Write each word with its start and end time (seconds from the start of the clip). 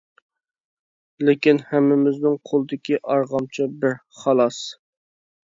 لېكىن 1.29 1.59
ھەممىمىزنىڭ 1.73 2.39
قولىدىكى 2.53 2.99
ئارغامچا 3.03 3.69
بىر، 3.85 3.95
خالاس! 4.25 4.61